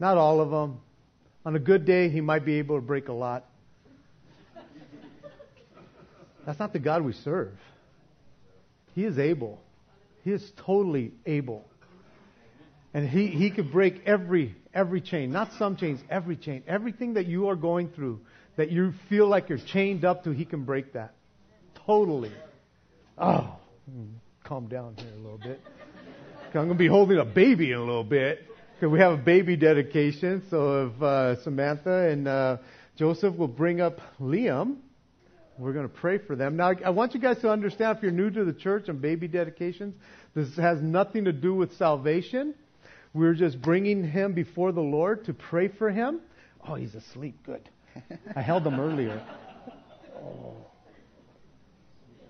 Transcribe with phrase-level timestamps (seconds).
[0.00, 0.80] Not all of them.
[1.44, 3.44] On a good day, he might be able to break a lot.
[6.46, 7.52] That's not the God we serve.
[8.94, 9.60] He is able.
[10.24, 11.68] He is totally able.
[12.92, 16.62] And he, he could break every every chain, not some chains, every chain.
[16.66, 18.20] Everything that you are going through
[18.56, 21.14] that you feel like you're chained up to, he can break that.
[21.86, 22.32] Totally.
[23.16, 23.56] Oh,
[23.90, 24.08] mm,
[24.44, 25.60] calm down here a little bit.
[26.46, 28.49] I'm going to be holding a baby in a little bit.
[28.82, 30.42] We have a baby dedication.
[30.48, 32.56] So if uh, Samantha and uh,
[32.96, 34.76] Joseph will bring up Liam,
[35.58, 36.56] we're going to pray for them.
[36.56, 39.28] Now, I want you guys to understand if you're new to the church and baby
[39.28, 39.94] dedications,
[40.34, 42.54] this has nothing to do with salvation.
[43.12, 46.20] We're just bringing him before the Lord to pray for him.
[46.66, 47.36] Oh, he's asleep.
[47.44, 47.68] Good.
[48.34, 49.22] I held him earlier.
[50.16, 50.56] Oh.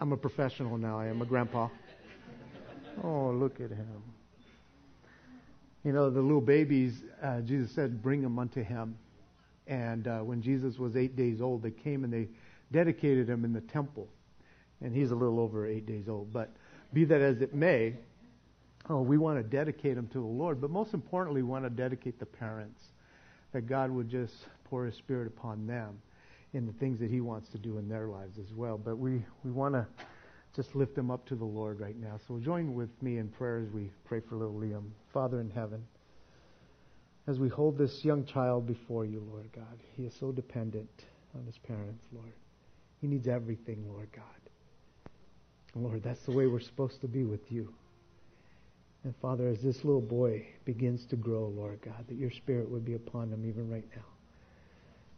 [0.00, 0.98] I'm a professional now.
[0.98, 1.68] I am a grandpa.
[3.04, 4.02] Oh, look at him.
[5.84, 8.96] You know, the little babies, uh, Jesus said, bring them unto him.
[9.66, 12.28] And uh, when Jesus was eight days old, they came and they
[12.70, 14.08] dedicated him in the temple.
[14.82, 16.32] And he's a little over eight days old.
[16.32, 16.50] But
[16.92, 17.94] be that as it may,
[18.90, 20.60] oh, we want to dedicate him to the Lord.
[20.60, 22.82] But most importantly, we want to dedicate the parents.
[23.52, 26.00] That God would just pour his spirit upon them
[26.52, 28.78] in the things that he wants to do in their lives as well.
[28.78, 29.86] But we, we want to
[30.54, 32.18] just lift them up to the Lord right now.
[32.26, 34.90] So join with me in prayer as we pray for little Liam.
[35.12, 35.84] Father in heaven,
[37.26, 40.90] as we hold this young child before you, Lord God, he is so dependent
[41.34, 42.32] on his parents, Lord.
[43.00, 44.24] He needs everything, Lord God.
[45.74, 47.72] Lord, that's the way we're supposed to be with you.
[49.04, 52.84] And Father, as this little boy begins to grow, Lord God, that your spirit would
[52.84, 54.02] be upon him even right now.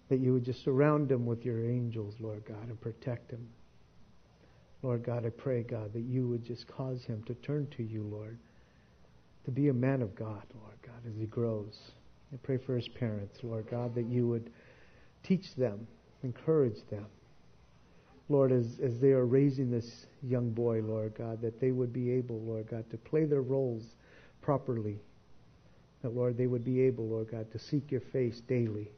[0.09, 3.49] That you would just surround him with your angels, Lord God, and protect him.
[4.83, 8.03] Lord God, I pray, God, that you would just cause him to turn to you,
[8.03, 8.39] Lord,
[9.45, 11.79] to be a man of God, Lord God, as he grows.
[12.33, 14.51] I pray for his parents, Lord God, that you would
[15.23, 15.87] teach them,
[16.25, 17.07] encourage them.
[18.29, 22.11] Lord, as, as they are raising this young boy, Lord God, that they would be
[22.11, 23.85] able, Lord God, to play their roles
[24.41, 24.99] properly.
[26.03, 28.91] That, Lord, they would be able, Lord God, to seek your face daily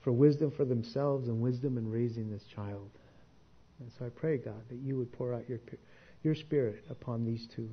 [0.00, 2.90] for wisdom for themselves and wisdom in raising this child.
[3.80, 5.60] And so I pray, God, that you would pour out your,
[6.22, 7.70] your spirit upon these two.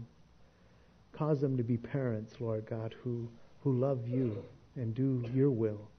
[1.12, 3.30] Cause them to be parents, Lord God, who,
[3.62, 4.44] who love you
[4.76, 5.90] and do your will.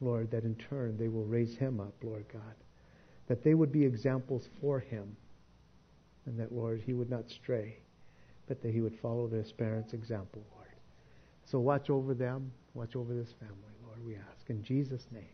[0.00, 2.54] Lord, that in turn they will raise him up, Lord God.
[3.28, 5.16] That they would be examples for him.
[6.26, 7.78] And that, Lord, he would not stray,
[8.46, 10.68] but that he would follow his parents' example, Lord.
[11.44, 14.50] So watch over them, watch over this family, Lord, we ask.
[14.50, 15.24] In Jesus' name.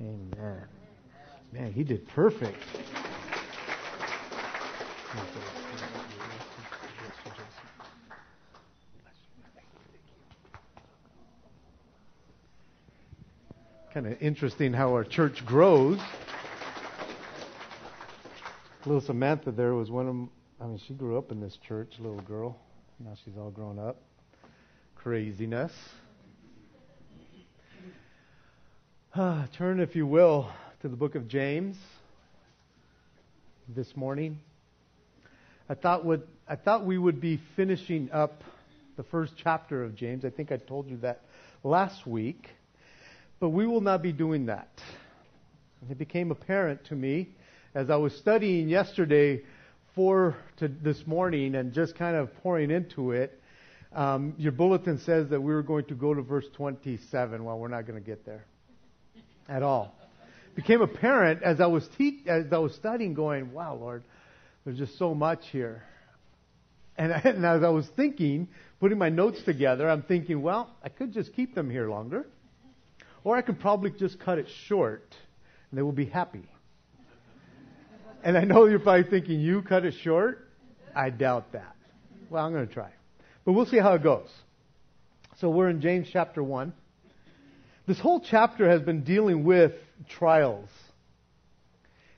[0.00, 0.81] Amen.
[1.52, 2.56] Man, he did perfect.
[13.92, 15.98] Kind of interesting how our church grows.
[18.86, 20.30] Little Samantha there was one of them.
[20.58, 22.56] I mean, she grew up in this church, little girl.
[22.98, 24.00] Now she's all grown up.
[24.94, 25.72] Craziness.
[29.14, 30.50] Ah, turn, if you will,
[30.82, 31.76] to the book of James
[33.68, 34.40] this morning.
[35.68, 38.42] I thought would I thought we would be finishing up
[38.96, 40.24] the first chapter of James.
[40.24, 41.20] I think I told you that
[41.62, 42.48] last week.
[43.38, 44.70] But we will not be doing that.
[45.88, 47.28] It became apparent to me
[47.76, 49.42] as I was studying yesterday
[49.94, 53.40] for to this morning and just kind of pouring into it.
[53.94, 57.44] Um, your bulletin says that we were going to go to verse 27.
[57.44, 58.44] Well, we're not going to get there
[59.48, 59.94] at all
[60.54, 64.04] became apparent as I was te- as I was studying, going, "Wow, Lord,
[64.64, 65.84] there's just so much here."
[66.96, 68.48] And, and as I was thinking,
[68.80, 72.26] putting my notes together, I'm thinking, well, I could just keep them here longer,
[73.24, 75.14] or I could probably just cut it short,
[75.70, 76.44] and they will be happy.
[78.22, 80.48] And I know you're probably thinking, you cut it short?
[80.94, 81.74] I doubt that.
[82.30, 82.90] Well, I'm going to try.
[83.44, 84.28] But we'll see how it goes.
[85.40, 86.72] So we're in James chapter 1.
[87.86, 89.72] This whole chapter has been dealing with
[90.08, 90.68] trials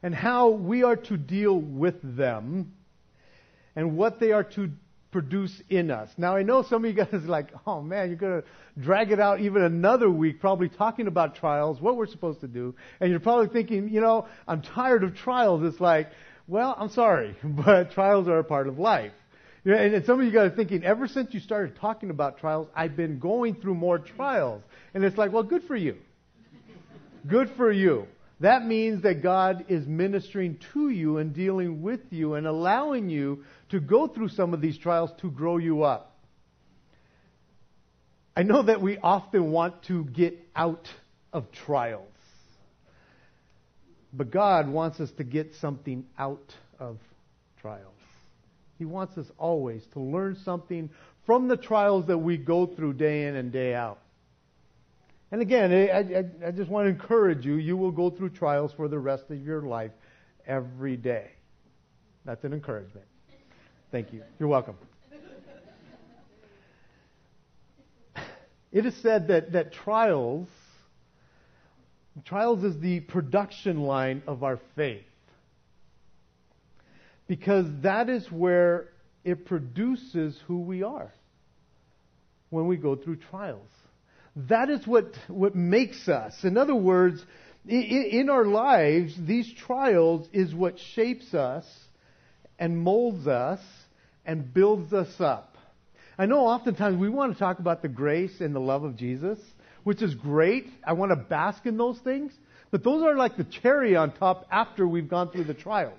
[0.03, 2.73] and how we are to deal with them
[3.75, 4.71] and what they are to
[5.11, 6.11] produce in us.
[6.19, 9.13] Now I know some of you guys are like, oh man, you're going to drag
[9.13, 12.75] it out even another week, probably talking about trials, what we're supposed to do.
[13.01, 15.63] And you're probably thinking, you know, I'm tired of trials.
[15.63, 16.11] It's like,
[16.49, 19.13] well, I'm sorry, but trials are a part of life.
[19.65, 22.97] And some of you guys are thinking, ever since you started talking about trials, I've
[22.97, 24.63] been going through more trials.
[24.93, 25.97] And it's like, well, good for you.
[27.27, 28.07] Good for you.
[28.41, 33.45] That means that God is ministering to you and dealing with you and allowing you
[33.71, 36.19] to go through some of these trials to grow you up.
[38.37, 40.89] I know that we often want to get out
[41.33, 42.09] of trials.
[44.13, 46.99] But God wants us to get something out of
[47.61, 47.93] trials.
[48.79, 50.91] He wants us always to learn something
[51.27, 53.99] from the trials that we go through day in and day out.
[55.31, 58.73] And again, I, I, I, just want to encourage you, you will go through trials
[58.77, 59.91] for the rest of your life
[60.47, 61.31] every day.
[62.25, 63.07] That's an encouragement.
[63.91, 64.23] Thank you.
[64.39, 64.77] You're welcome.
[68.75, 70.49] It is said that, that trials,
[72.25, 75.05] trials is the production line of our faith.
[77.29, 78.89] Because that is where
[79.23, 81.15] it produces who we are
[82.51, 83.71] when we go through trials.
[84.37, 86.35] That is what, what makes us.
[86.43, 87.25] In other words,
[87.67, 91.65] in, in our lives, these trials is what shapes us
[92.59, 93.61] and molds us
[94.27, 95.57] and builds us up.
[96.19, 99.39] I know oftentimes we want to talk about the grace and the love of Jesus,
[99.83, 100.67] which is great.
[100.87, 102.33] I want to bask in those things.
[102.71, 105.99] But those are like the cherry on top after we've gone through the trials.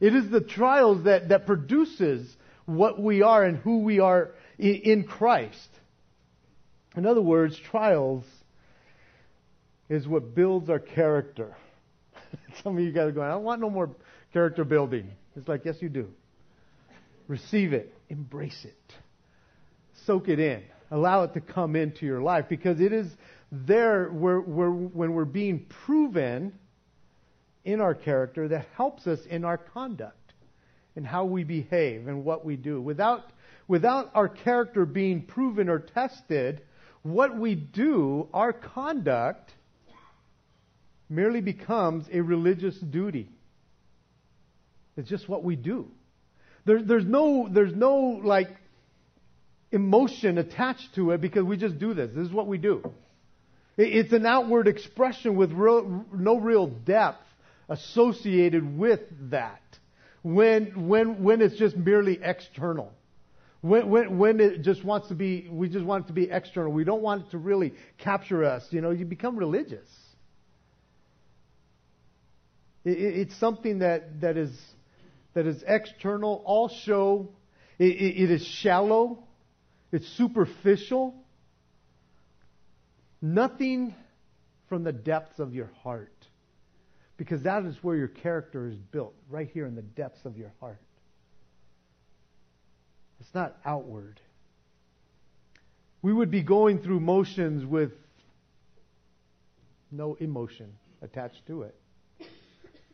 [0.00, 2.32] It is the trials that, that produces
[2.66, 5.68] what we are and who we are in, in Christ.
[6.96, 8.24] In other words, trials
[9.88, 11.56] is what builds our character.
[12.62, 13.90] Some of you guys are going, I don't want no more
[14.32, 15.10] character building.
[15.36, 16.08] It's like, yes, you do.
[17.28, 18.94] Receive it, embrace it
[20.08, 20.62] soak it in.
[20.90, 23.06] Allow it to come into your life because it is
[23.52, 26.54] there where, where, when we're being proven
[27.64, 30.32] in our character that helps us in our conduct
[30.96, 32.80] and how we behave and what we do.
[32.80, 33.30] Without,
[33.68, 36.62] without our character being proven or tested,
[37.12, 39.52] what we do, our conduct,
[41.08, 43.30] merely becomes a religious duty.
[44.96, 45.88] It's just what we do.
[46.64, 48.50] There, there's no, there's no like
[49.70, 52.10] emotion attached to it because we just do this.
[52.14, 52.82] This is what we do.
[53.76, 57.24] It's an outward expression with real, no real depth
[57.68, 59.00] associated with
[59.30, 59.62] that.
[60.22, 62.92] When, when, when it's just merely external.
[63.60, 66.72] When, when, when it just wants to be, we just want it to be external.
[66.72, 68.64] We don't want it to really capture us.
[68.70, 69.88] You know, you become religious.
[72.84, 74.56] It, it's something that, that is,
[75.34, 77.30] that is external, all show.
[77.78, 79.24] it, it, it is shallow.
[79.90, 81.14] It's superficial.
[83.20, 83.94] Nothing
[84.68, 86.12] from the depths of your heart.
[87.16, 90.52] Because that is where your character is built, right here in the depths of your
[90.60, 90.78] heart.
[93.28, 94.22] It's not outward.
[96.00, 97.90] We would be going through motions with
[99.90, 100.72] no emotion
[101.02, 101.74] attached to it.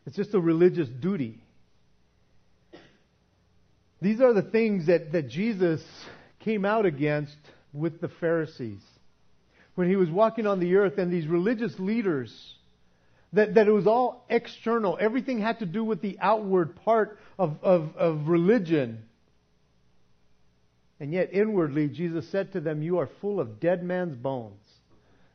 [0.05, 1.41] It's just a religious duty.
[4.03, 5.85] These are the things that, that Jesus
[6.41, 7.37] came out against
[7.73, 8.83] with the Pharisees.
[9.77, 12.35] When he was walking on the earth and these religious leaders,
[13.35, 14.99] that, that it was all external.
[15.01, 19.05] Everything had to do with the outward part of, of, of religion.
[21.01, 24.63] And yet, inwardly, Jesus said to them, You are full of dead man's bones.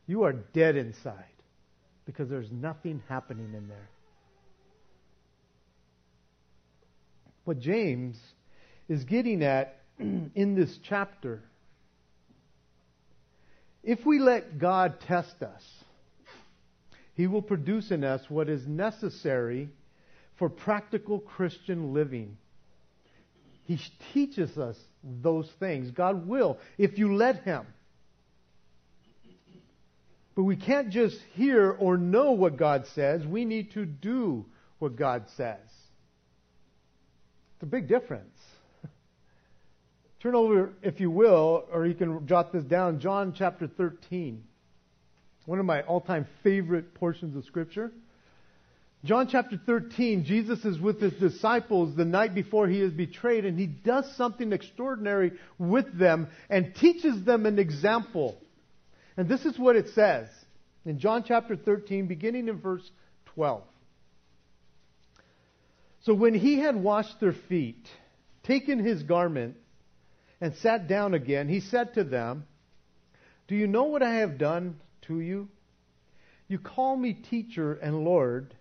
[0.06, 1.24] You are dead inside
[2.06, 3.88] because there's nothing happening in there.
[7.44, 8.18] What James
[8.88, 11.42] is getting at in this chapter.
[13.82, 15.62] If we let God test us,
[17.14, 19.68] He will produce in us what is necessary
[20.38, 22.36] for practical Christian living.
[23.70, 23.78] He
[24.12, 25.92] teaches us those things.
[25.92, 27.64] God will, if you let Him.
[30.34, 33.24] But we can't just hear or know what God says.
[33.24, 34.44] We need to do
[34.80, 35.60] what God says.
[37.54, 38.36] It's a big difference.
[40.20, 44.42] Turn over, if you will, or you can jot this down, John chapter 13.
[45.46, 47.92] One of my all time favorite portions of Scripture.
[49.02, 53.58] John chapter 13, Jesus is with his disciples the night before he is betrayed, and
[53.58, 58.36] he does something extraordinary with them and teaches them an example.
[59.16, 60.28] And this is what it says
[60.84, 62.88] in John chapter 13, beginning in verse
[63.34, 63.62] 12.
[66.02, 67.86] So when he had washed their feet,
[68.42, 69.56] taken his garment,
[70.42, 72.44] and sat down again, he said to them,
[73.48, 75.48] Do you know what I have done to you?
[76.48, 78.54] You call me teacher and Lord,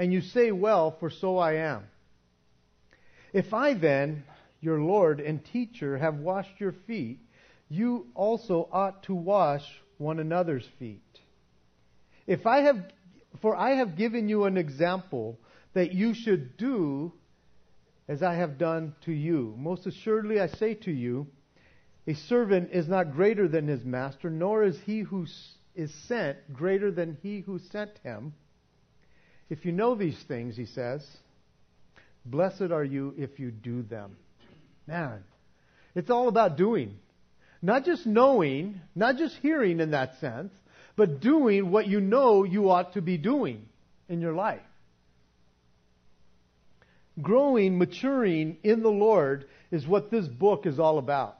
[0.00, 1.82] and you say, Well, for so I am.
[3.34, 4.24] If I then,
[4.62, 7.18] your Lord and teacher, have washed your feet,
[7.68, 9.62] you also ought to wash
[9.98, 11.02] one another's feet.
[12.26, 12.78] If I have,
[13.42, 15.38] for I have given you an example
[15.74, 17.12] that you should do
[18.08, 19.54] as I have done to you.
[19.58, 21.26] Most assuredly, I say to you,
[22.06, 25.26] A servant is not greater than his master, nor is he who
[25.74, 28.32] is sent greater than he who sent him.
[29.50, 31.04] If you know these things, he says,
[32.24, 34.16] blessed are you if you do them.
[34.86, 35.24] Man,
[35.94, 36.96] it's all about doing.
[37.60, 40.52] Not just knowing, not just hearing in that sense,
[40.96, 43.66] but doing what you know you ought to be doing
[44.08, 44.60] in your life.
[47.20, 51.36] Growing, maturing in the Lord is what this book is all about.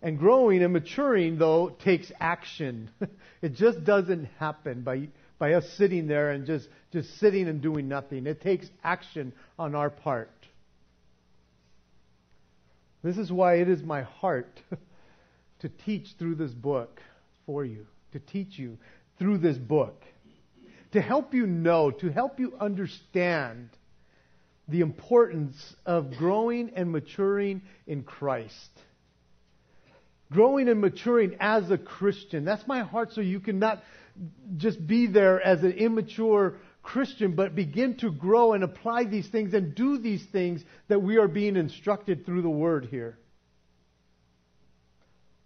[0.00, 2.90] And growing and maturing, though, takes action.
[3.42, 7.88] it just doesn't happen by, by us sitting there and just, just sitting and doing
[7.88, 8.26] nothing.
[8.26, 10.30] It takes action on our part.
[13.02, 14.60] This is why it is my heart
[15.60, 17.00] to teach through this book
[17.44, 18.78] for you, to teach you
[19.18, 20.02] through this book,
[20.92, 23.70] to help you know, to help you understand
[24.68, 28.70] the importance of growing and maturing in Christ.
[30.32, 32.44] Growing and maturing as a Christian.
[32.44, 33.82] That's my heart so you cannot
[34.56, 39.54] just be there as an immature Christian, but begin to grow and apply these things
[39.54, 43.18] and do these things that we are being instructed through the Word here.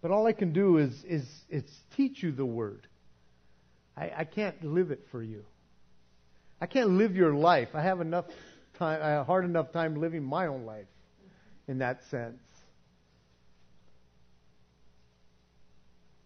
[0.02, 1.64] But all I can do is, is, is
[1.96, 2.86] teach you the Word.
[3.96, 5.44] I, I can't live it for you.
[6.60, 7.70] I can't live your life.
[7.74, 8.26] I have enough
[8.78, 10.86] time, I have hard enough time living my own life
[11.68, 12.38] in that sense.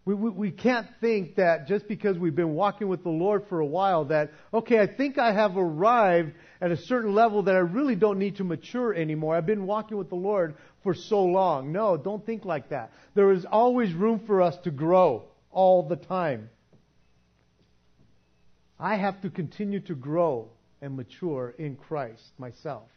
[0.05, 3.59] We, we, we, can't think that just because we've been walking with the Lord for
[3.59, 7.59] a while that, okay, I think I have arrived at a certain level that I
[7.59, 9.35] really don't need to mature anymore.
[9.35, 11.71] I've been walking with the Lord for so long.
[11.71, 12.91] No, don't think like that.
[13.15, 16.51] There is always room for us to grow all the time.
[18.79, 20.49] I have to continue to grow
[20.81, 22.89] and mature in Christ myself.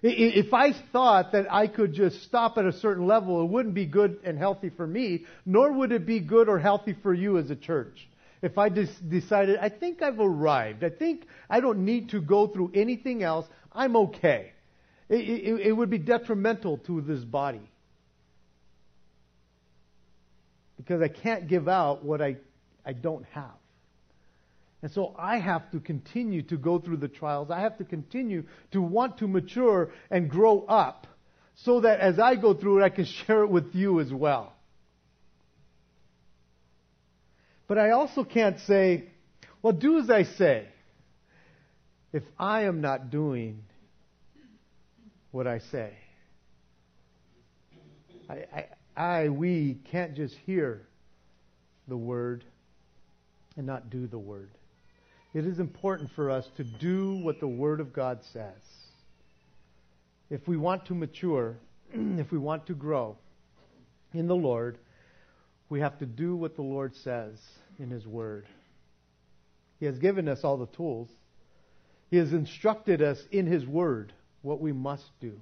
[0.00, 3.86] If I thought that I could just stop at a certain level, it wouldn't be
[3.86, 7.50] good and healthy for me, nor would it be good or healthy for you as
[7.50, 8.08] a church.
[8.40, 12.70] If I decided, I think I've arrived, I think I don't need to go through
[12.74, 14.52] anything else, I'm okay.
[15.08, 17.68] It, it, it would be detrimental to this body.
[20.76, 22.36] Because I can't give out what I,
[22.86, 23.57] I don't have.
[24.82, 27.50] And so I have to continue to go through the trials.
[27.50, 31.06] I have to continue to want to mature and grow up
[31.56, 34.52] so that as I go through it, I can share it with you as well.
[37.66, 39.10] But I also can't say,
[39.62, 40.68] well, do as I say,
[42.12, 43.64] if I am not doing
[45.32, 45.92] what I say.
[48.30, 48.66] I, I,
[48.96, 50.86] I we can't just hear
[51.86, 52.44] the word
[53.56, 54.50] and not do the word
[55.38, 58.60] it is important for us to do what the Word of God says.
[60.30, 61.56] If we want to mature,
[61.92, 63.16] if we want to grow
[64.12, 64.78] in the Lord,
[65.68, 67.38] we have to do what the Lord says
[67.78, 68.46] in His Word.
[69.78, 71.08] He has given us all the tools.
[72.10, 75.40] He has instructed us in His Word what we must do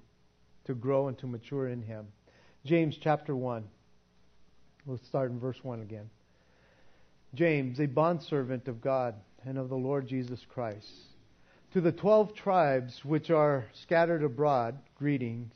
[0.66, 2.08] to grow and to mature in Him.
[2.66, 3.64] James chapter 1.
[4.84, 6.10] We'll start in verse 1 again.
[7.32, 9.14] James, a bondservant of God
[9.46, 10.86] and of the Lord Jesus Christ.
[11.72, 15.52] To the twelve tribes which are scattered abroad, greetings.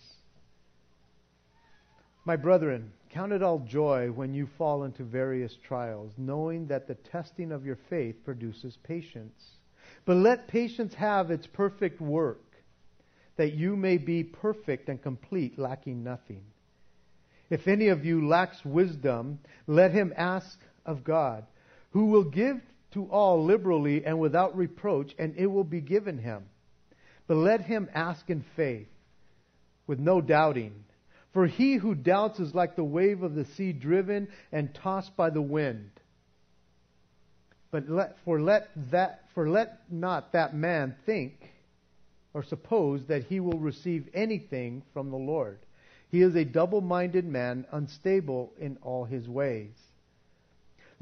[2.25, 6.95] My brethren, count it all joy when you fall into various trials, knowing that the
[6.95, 9.43] testing of your faith produces patience.
[10.05, 12.45] But let patience have its perfect work,
[13.37, 16.43] that you may be perfect and complete, lacking nothing.
[17.49, 21.45] If any of you lacks wisdom, let him ask of God,
[21.91, 22.61] who will give
[22.93, 26.45] to all liberally and without reproach, and it will be given him.
[27.27, 28.89] But let him ask in faith,
[29.87, 30.85] with no doubting.
[31.33, 35.31] For he who doubts is like the wave of the sea driven and tossed by
[35.31, 35.91] the wind.
[37.71, 41.35] But let, for let that for let not that man think
[42.35, 45.59] or suppose that he will receive anything from the Lord.
[46.11, 49.75] He is a double-minded man, unstable in all his ways.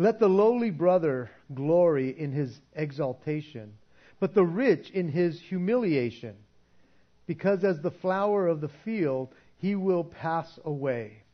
[0.01, 3.75] Let the lowly brother glory in his exaltation,
[4.21, 6.37] but the rich in his humiliation,
[7.27, 11.25] because as the flower of the field he will pass away.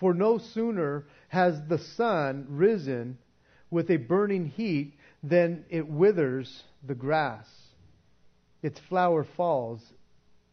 [0.00, 3.18] For no sooner has the sun risen
[3.70, 7.48] with a burning heat than it withers the grass.
[8.62, 9.80] Its flower falls,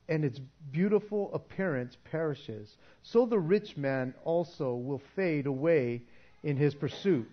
[0.07, 0.39] and its
[0.71, 2.77] beautiful appearance perishes.
[3.01, 6.03] So the rich man also will fade away
[6.43, 7.27] in his pursuit.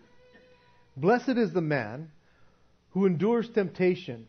[0.97, 2.11] Blessed is the man
[2.91, 4.29] who endures temptation,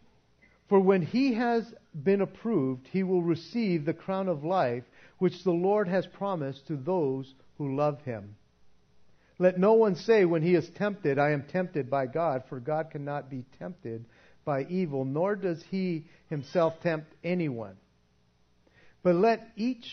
[0.70, 4.84] for when he has been approved, he will receive the crown of life
[5.18, 8.36] which the Lord has promised to those who love him.
[9.40, 12.92] Let no one say when he is tempted, I am tempted by God, for God
[12.92, 14.06] cannot be tempted
[14.46, 17.76] by evil, nor does he himself tempt anyone.
[19.02, 19.86] But let each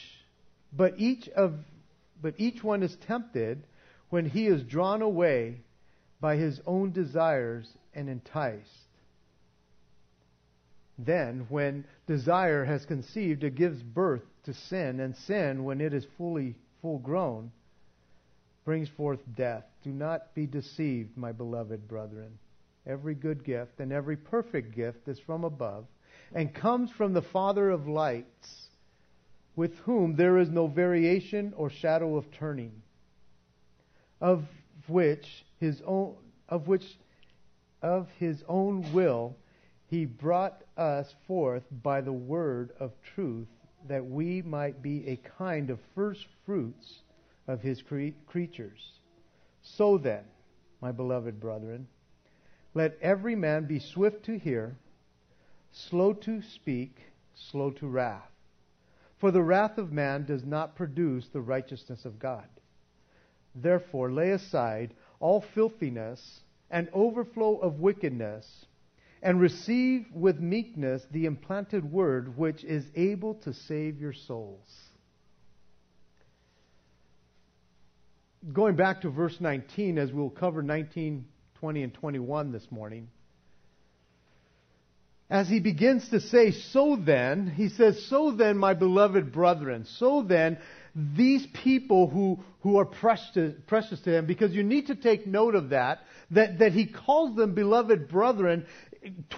[0.72, 1.54] but each of
[2.22, 3.64] but each one is tempted
[4.10, 5.60] when he is drawn away
[6.20, 8.88] by his own desires and enticed.
[10.98, 16.06] Then, when desire has conceived, it gives birth to sin, and sin, when it is
[16.18, 17.50] fully full grown,
[18.64, 19.64] brings forth death.
[19.82, 22.38] Do not be deceived, my beloved brethren.
[22.86, 25.86] Every good gift and every perfect gift is from above
[26.34, 28.68] and comes from the Father of lights,
[29.56, 32.82] with whom there is no variation or shadow of turning,
[34.20, 34.44] of
[34.86, 36.16] which his own
[36.48, 36.98] of which
[37.82, 39.36] of his own will
[39.86, 43.48] he brought us forth by the word of truth
[43.88, 47.02] that we might be a kind of first fruits
[47.48, 49.00] of his cre- creatures.
[49.62, 50.24] So then,
[50.80, 51.88] my beloved brethren,
[52.74, 54.76] let every man be swift to hear,
[55.72, 56.96] slow to speak,
[57.34, 58.30] slow to wrath.
[59.18, 62.46] For the wrath of man does not produce the righteousness of God.
[63.54, 68.46] Therefore, lay aside all filthiness and overflow of wickedness,
[69.22, 74.66] and receive with meekness the implanted word which is able to save your souls.
[78.52, 81.26] Going back to verse 19, as we'll cover 19,
[81.58, 83.08] 20, and 21 this morning.
[85.28, 90.22] As he begins to say, so then, he says, so then, my beloved brethren, so
[90.22, 90.58] then,
[90.94, 95.54] these people who, who are precious, precious to him, because you need to take note
[95.54, 96.00] of that,
[96.32, 98.66] that, that he calls them beloved brethren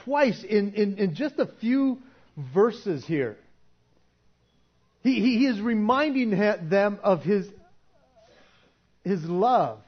[0.04, 1.99] twice in, in, in just a few
[2.54, 3.37] verses here.
[5.02, 7.49] He, he, is reminding them of his,
[9.04, 9.80] his love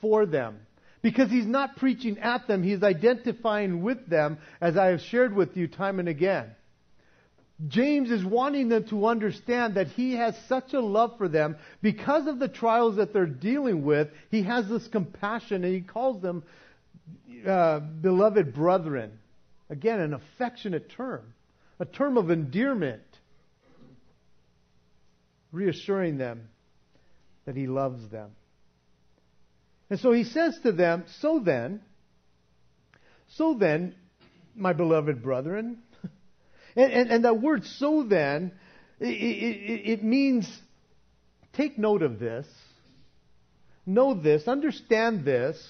[0.00, 0.60] for them.
[1.00, 5.56] Because he's not preaching at them, he's identifying with them, as I have shared with
[5.56, 6.50] you time and again.
[7.66, 12.28] James is wanting them to understand that he has such a love for them because
[12.28, 14.08] of the trials that they're dealing with.
[14.30, 16.44] He has this compassion and he calls them
[17.46, 19.18] uh, beloved brethren.
[19.70, 21.34] Again, an affectionate term,
[21.80, 23.02] a term of endearment,
[25.50, 26.48] reassuring them
[27.44, 28.30] that he loves them.
[29.90, 31.80] And so he says to them, So then,
[33.34, 33.94] so then,
[34.54, 35.78] my beloved brethren,
[36.76, 38.52] and, and, and that word so then,
[39.00, 40.50] it, it, it means
[41.52, 42.46] take note of this,
[43.86, 45.62] know this, understand this,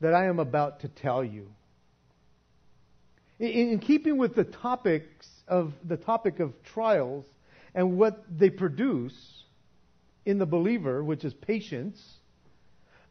[0.00, 1.48] that I am about to tell you.
[3.38, 7.24] In, in keeping with the topics of the topic of trials
[7.74, 9.14] and what they produce
[10.24, 12.02] in the believer, which is patience,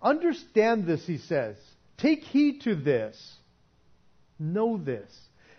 [0.01, 1.55] understand this, he says.
[1.97, 3.35] Take heed to this.
[4.37, 5.11] Know this,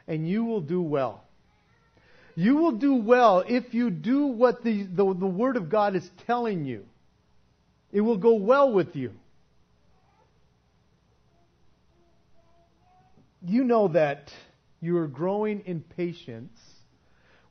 [0.09, 1.25] and you will do well.
[2.41, 6.11] You will do well if you do what the, the, the Word of God is
[6.27, 6.87] telling you.
[7.93, 9.13] It will go well with you.
[13.43, 14.33] You know that
[14.81, 16.59] you are growing in patience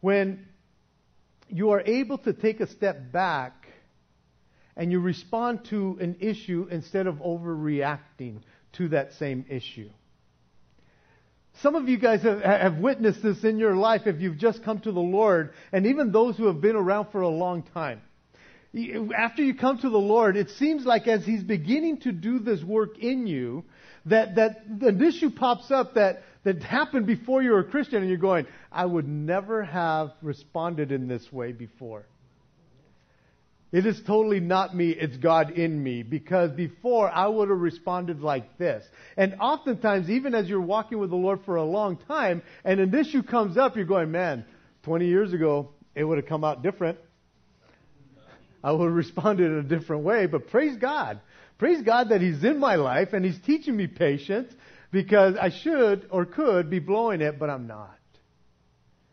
[0.01, 0.47] when
[1.49, 3.67] you are able to take a step back
[4.75, 8.39] and you respond to an issue instead of overreacting
[8.73, 9.91] to that same issue.
[11.61, 14.79] Some of you guys have, have, witnessed this in your life if you've just come
[14.81, 18.01] to the Lord, and even those who have been around for a long time.
[19.17, 22.63] After you come to the Lord, it seems like as He's beginning to do this
[22.63, 23.65] work in you,
[24.05, 28.07] that, that an issue pops up that, that happened before you were a Christian, and
[28.07, 32.05] you're going, I would never have responded in this way before.
[33.71, 36.01] It is totally not me, it's God in me.
[36.01, 38.83] Because before I would have responded like this.
[39.15, 42.95] And oftentimes, even as you're walking with the Lord for a long time, and an
[42.95, 44.45] issue comes up, you're going, man,
[44.83, 46.97] 20 years ago, it would have come out different.
[48.63, 51.21] I would have responded in a different way, but praise God.
[51.57, 54.51] Praise God that He's in my life and He's teaching me patience
[54.91, 57.97] because I should or could be blowing it, but I'm not.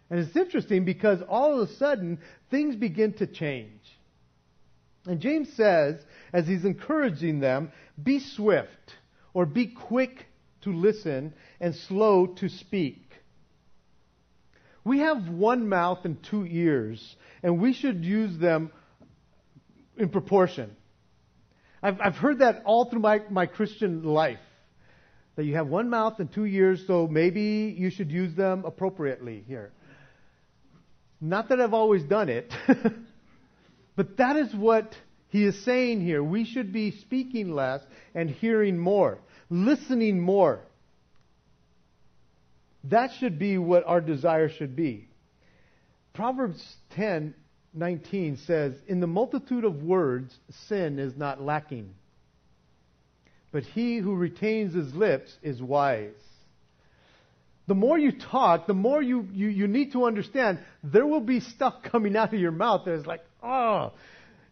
[0.09, 2.19] And it's interesting because all of a sudden,
[2.51, 3.76] things begin to change.
[5.07, 5.97] And James says,
[6.33, 8.95] as he's encouraging them, be swift
[9.33, 10.27] or be quick
[10.63, 13.03] to listen and slow to speak.
[14.85, 18.71] We have one mouth and two ears, and we should use them
[19.97, 20.77] in proportion.
[21.83, 24.39] I've, I've heard that all through my, my Christian life.
[25.37, 29.45] That you have one mouth and two ears, so maybe you should use them appropriately
[29.47, 29.73] here.
[31.21, 32.53] Not that I've always done it.
[33.97, 34.95] But that is what
[35.29, 36.23] he is saying here.
[36.23, 37.83] We should be speaking less
[38.15, 39.19] and hearing more,
[39.51, 40.61] listening more.
[42.85, 45.09] That should be what our desire should be.
[46.13, 46.63] Proverbs
[46.95, 47.35] 10
[47.75, 50.35] 19 says, In the multitude of words,
[50.69, 51.95] sin is not lacking.
[53.53, 56.15] But he who retains his lips is wise.
[57.67, 61.41] The more you talk, the more you, you, you need to understand there will be
[61.41, 63.93] stuff coming out of your mouth that is like, oh.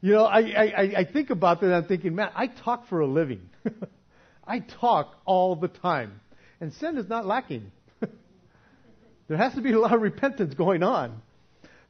[0.00, 3.00] You know, I, I, I think about that and I'm thinking, man, I talk for
[3.00, 3.48] a living.
[4.46, 6.20] I talk all the time.
[6.60, 7.72] And sin is not lacking.
[9.28, 11.22] there has to be a lot of repentance going on.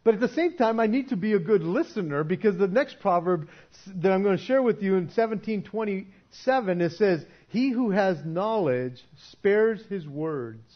[0.04, 3.00] But at the same time, I need to be a good listener because the next
[3.00, 3.48] proverb
[3.86, 9.02] that I'm going to share with you in 1727, it says, He who has knowledge
[9.30, 10.70] spares his words,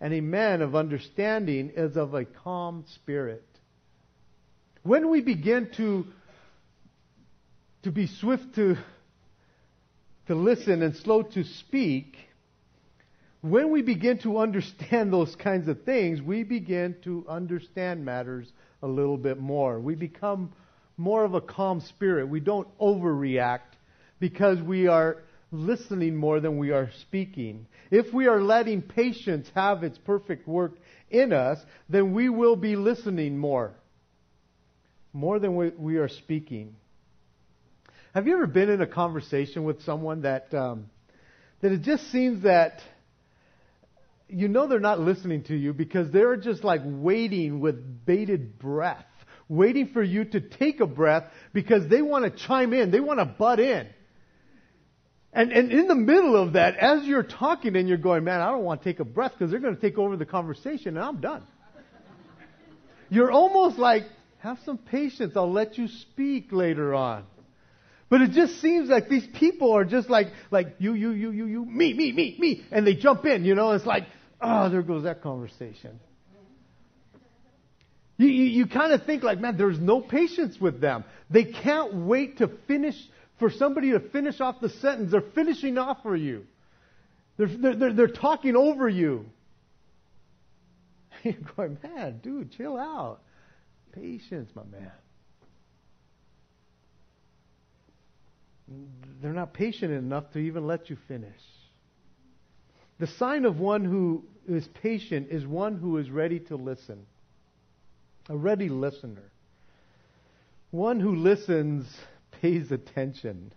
[0.00, 3.44] and a man of understanding is of a calm spirit.
[4.84, 6.04] When we begin to,
[7.84, 8.76] to be swift to,
[10.26, 12.18] to listen and slow to speak,
[13.40, 18.86] when we begin to understand those kinds of things, we begin to understand matters a
[18.86, 19.80] little bit more.
[19.80, 20.52] We become
[20.98, 22.28] more of a calm spirit.
[22.28, 23.78] We don't overreact
[24.20, 27.66] because we are listening more than we are speaking.
[27.90, 30.72] If we are letting patience have its perfect work
[31.08, 33.72] in us, then we will be listening more.
[35.14, 36.74] More than we, we are speaking.
[38.14, 40.90] Have you ever been in a conversation with someone that um,
[41.62, 42.80] that it just seems that
[44.28, 49.06] you know they're not listening to you because they're just like waiting with bated breath,
[49.48, 53.20] waiting for you to take a breath because they want to chime in, they want
[53.20, 53.86] to butt in.
[55.32, 58.50] And, and in the middle of that, as you're talking and you're going, man, I
[58.50, 61.04] don't want to take a breath because they're going to take over the conversation and
[61.04, 61.44] I'm done.
[63.10, 64.04] You're almost like,
[64.44, 67.24] have some patience, I'll let you speak later on.
[68.10, 71.46] But it just seems like these people are just like, like you, you, you, you,
[71.46, 74.04] you, me, me, me, me, and they jump in, you know, it's like,
[74.42, 75.98] oh, there goes that conversation.
[78.18, 81.04] You, you, you kind of think like, man, there's no patience with them.
[81.30, 82.96] They can't wait to finish,
[83.38, 85.12] for somebody to finish off the sentence.
[85.12, 86.44] They're finishing off for you.
[87.38, 89.24] They're, they're, they're talking over you.
[91.22, 93.20] You're going, man, dude, chill out.
[93.94, 94.90] Patience, my man.
[99.22, 101.40] They're not patient enough to even let you finish.
[102.98, 107.06] The sign of one who is patient is one who is ready to listen,
[108.28, 109.30] a ready listener.
[110.70, 111.86] One who listens
[112.40, 113.52] pays attention.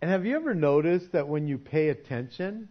[0.00, 2.68] And have you ever noticed that when you pay attention,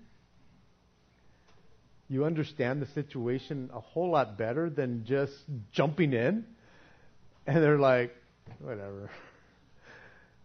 [2.09, 5.33] you understand the situation a whole lot better than just
[5.71, 6.45] jumping in?
[7.47, 8.15] And they're like,
[8.59, 9.09] whatever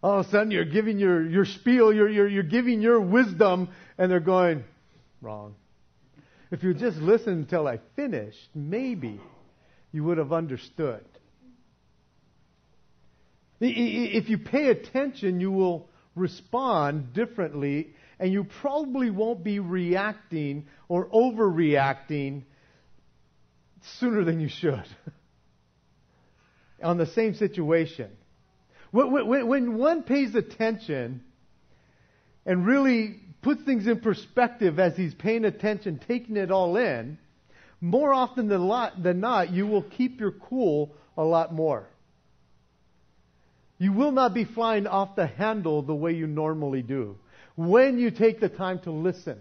[0.02, 3.68] all of a sudden you're giving your, your spiel, you're, you're, you're giving your wisdom,
[3.98, 4.64] and they're going,
[5.20, 5.54] wrong.
[6.50, 9.20] If you just listened until I finished, maybe
[9.92, 11.04] you would have understood.
[13.60, 15.89] If you pay attention, you will
[16.20, 22.42] respond differently, and you probably won't be reacting or overreacting
[23.98, 24.84] sooner than you should
[26.82, 28.10] on the same situation.
[28.92, 31.22] When, one pays attention
[32.44, 37.18] and really puts things in perspective as he's paying attention, taking it all in,
[37.80, 41.86] more often than not, you will keep your cool a lot more.
[43.80, 47.16] You will not be flying off the handle the way you normally do.
[47.56, 49.38] When you take the time to listen,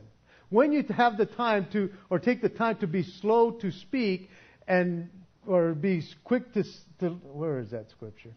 [0.50, 4.30] when you have the time to, or take the time to be slow to speak
[4.66, 5.10] and,
[5.46, 6.64] or be quick to,
[7.02, 8.32] to where is that scripture?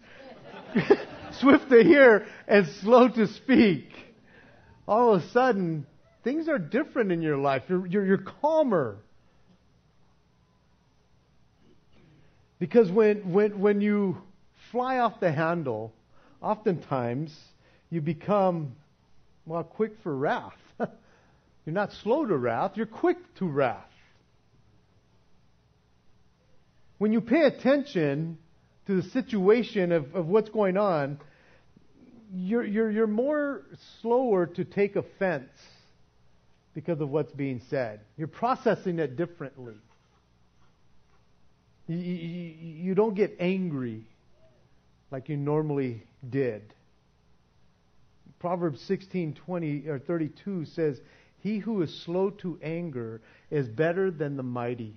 [1.40, 3.88] swift to hear and slow to speak.
[4.88, 5.86] All of a sudden,
[6.24, 7.62] things are different in your life.
[7.68, 8.98] You're, you're, you're calmer.
[12.58, 14.18] Because when, when, when you
[14.72, 15.92] fly off the handle,
[16.40, 17.32] oftentimes
[17.90, 18.74] you become,
[19.46, 20.56] well, quick for wrath.
[20.80, 23.84] you're not slow to wrath, you're quick to wrath.
[26.98, 28.38] When you pay attention
[28.86, 31.20] to the situation of, of what's going on,
[32.34, 33.62] you're, you're, you're more
[34.00, 35.50] slower to take offense
[36.74, 38.00] because of what's being said.
[38.16, 39.74] You're processing it differently.
[41.88, 42.54] You, you,
[42.84, 44.06] you don't get angry
[45.12, 46.74] like you normally did.
[48.40, 51.00] Proverbs 16:20 or 32 says,
[51.38, 53.20] "He who is slow to anger
[53.50, 54.96] is better than the mighty,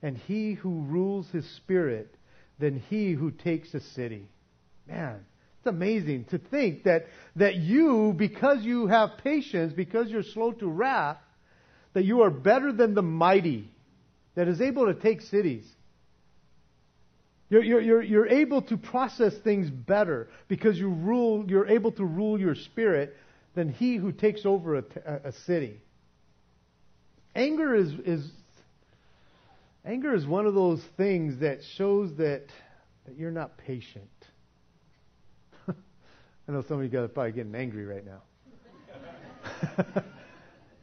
[0.00, 2.14] and he who rules his spirit
[2.58, 4.28] than he who takes a city.
[4.86, 5.24] Man,
[5.58, 10.68] it's amazing to think that, that you, because you have patience, because you're slow to
[10.68, 11.18] wrath,
[11.92, 13.70] that you are better than the mighty
[14.34, 15.66] that is able to take cities.
[17.50, 22.38] You're, you're, you're, able to process things better because you rule, you're able to rule
[22.38, 23.16] your spirit
[23.54, 24.84] than he who takes over a,
[25.24, 25.80] a city.
[27.34, 28.30] Anger is, is
[29.84, 32.44] anger is one of those things that shows that,
[33.06, 34.10] that you're not patient.
[35.68, 35.72] I
[36.52, 38.22] know some of you guys are probably getting angry right now.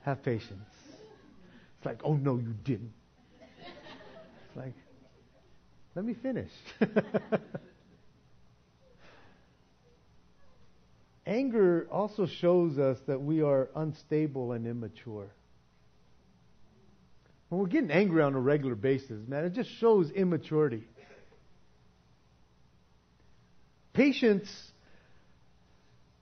[0.01, 0.69] Have patience.
[1.77, 2.93] It's like, oh no, you didn't.
[3.39, 4.73] It's like,
[5.95, 6.51] let me finish.
[11.25, 15.31] Anger also shows us that we are unstable and immature.
[17.49, 20.83] When we're getting angry on a regular basis, man, it just shows immaturity.
[23.93, 24.49] Patience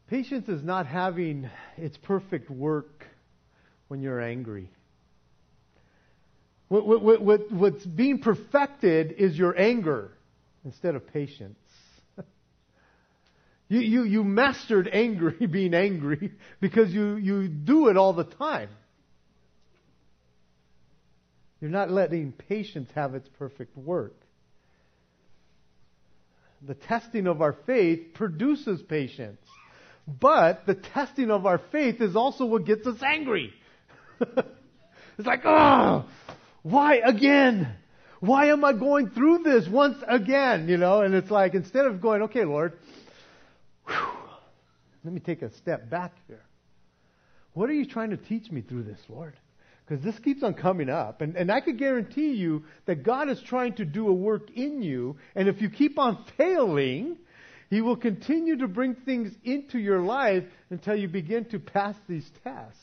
[0.07, 3.07] patience is not having its perfect work
[3.87, 4.69] when you're angry.
[6.73, 10.09] What, what, what, what's being perfected is your anger
[10.65, 11.59] instead of patience.
[13.69, 18.69] you, you, you mastered angry, being angry, because you, you do it all the time.
[21.61, 24.15] You're not letting patience have its perfect work.
[26.65, 29.41] The testing of our faith produces patience.
[30.07, 33.53] But the testing of our faith is also what gets us angry.
[34.19, 36.05] it's like, oh,
[36.63, 37.75] why again?
[38.21, 40.69] Why am I going through this once again?
[40.69, 42.73] You know, and it's like instead of going, okay, Lord,
[43.85, 43.95] whew,
[45.03, 46.41] let me take a step back here.
[47.53, 49.35] What are you trying to teach me through this, Lord?
[49.85, 51.19] Because this keeps on coming up.
[51.19, 54.81] And, and I could guarantee you that God is trying to do a work in
[54.81, 55.17] you.
[55.35, 57.17] And if you keep on failing,
[57.69, 62.27] He will continue to bring things into your life until you begin to pass these
[62.45, 62.79] tests.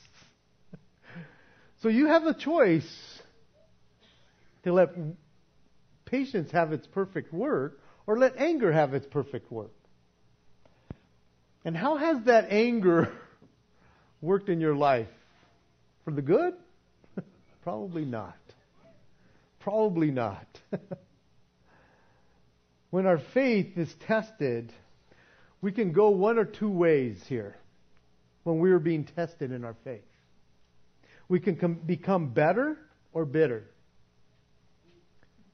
[1.82, 3.19] so you have a choice
[4.64, 4.90] to let
[6.04, 9.72] patience have its perfect work or let anger have its perfect work.
[11.64, 13.12] And how has that anger
[14.20, 15.08] worked in your life?
[16.04, 16.54] For the good?
[17.62, 18.36] Probably not.
[19.60, 20.46] Probably not.
[22.90, 24.72] when our faith is tested,
[25.60, 27.56] we can go one or two ways here
[28.44, 30.00] when we are being tested in our faith.
[31.28, 32.78] We can com- become better
[33.12, 33.64] or bitter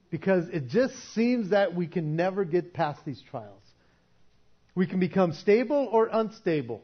[0.09, 3.61] because it just seems that we can never get past these trials.
[4.73, 6.81] We can become stable or unstable,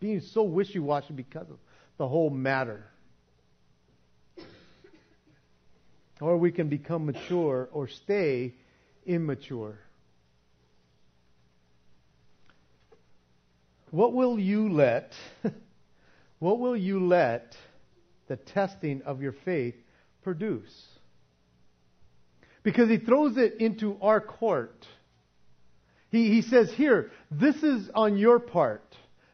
[0.00, 1.58] being so wishy washy because of
[1.98, 2.84] the whole matter.
[6.20, 8.54] Or we can become mature or stay
[9.04, 9.78] immature.
[13.90, 15.12] What will you let,
[16.38, 17.56] what will you let
[18.28, 19.74] the testing of your faith
[20.22, 20.93] produce?
[22.64, 24.86] Because he throws it into our court.
[26.10, 28.82] He, he says, Here, this is on your part.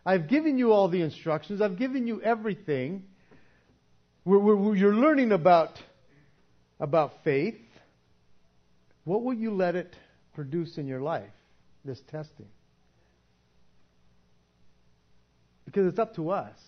[0.05, 3.05] I've given you all the instructions, I've given you everything.
[4.27, 5.81] We're, we're, you're learning about,
[6.79, 7.59] about faith.
[9.05, 9.97] What will you let it
[10.35, 11.33] produce in your life,
[11.85, 12.49] this testing?
[15.65, 16.59] Because it's up to us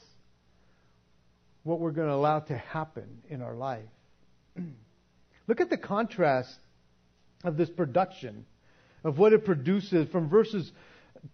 [1.63, 3.85] what we're going to allow to happen in our life.
[5.47, 6.55] Look at the contrast
[7.45, 8.47] of this production,
[9.05, 10.71] of what it produces from verses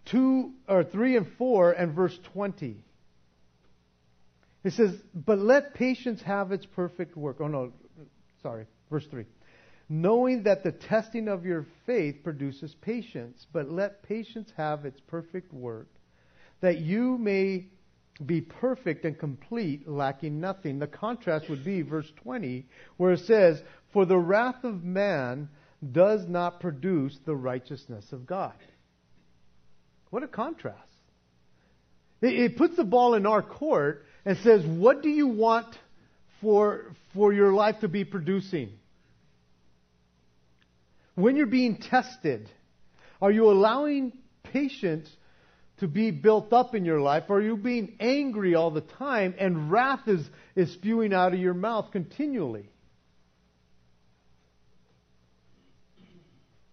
[0.05, 2.83] 2 or 3 and 4 and verse 20.
[4.63, 7.37] It says, But let patience have its perfect work.
[7.39, 7.71] Oh, no,
[8.41, 9.25] sorry, verse 3.
[9.87, 15.51] Knowing that the testing of your faith produces patience, but let patience have its perfect
[15.53, 15.87] work,
[16.61, 17.65] that you may
[18.23, 20.77] be perfect and complete, lacking nothing.
[20.77, 22.65] The contrast would be verse 20,
[22.97, 25.49] where it says, For the wrath of man
[25.91, 28.53] does not produce the righteousness of God.
[30.09, 30.77] What a contrast.
[32.21, 35.77] It, puts the ball in our court and says, What do you want
[36.41, 38.71] for, for your life to be producing?
[41.15, 42.49] When you're being tested,
[43.21, 45.09] are you allowing patience
[45.79, 47.25] to be built up in your life?
[47.29, 51.39] Or are you being angry all the time and wrath is, is spewing out of
[51.39, 52.69] your mouth continually?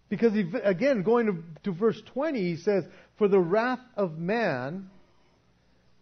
[0.09, 2.85] Because, he, again, going to, to verse 20, he says,
[3.19, 4.91] For the wrath of man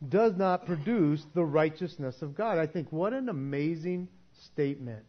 [0.07, 2.59] does not produce the righteousness of God.
[2.59, 4.09] I think, what an amazing
[4.47, 5.05] statement.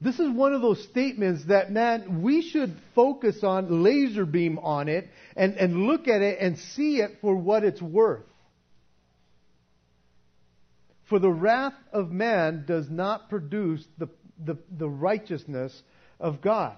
[0.00, 4.88] This is one of those statements that, man, we should focus on, laser beam on
[4.88, 8.24] it, and, and look at it and see it for what it's worth.
[11.10, 14.08] For the wrath of man does not produce the,
[14.44, 15.82] the, the righteousness
[16.18, 16.76] of God.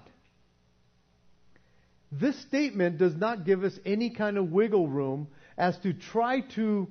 [2.11, 6.87] This statement does not give us any kind of wiggle room as to try to,